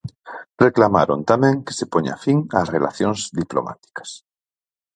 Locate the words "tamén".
1.31-1.55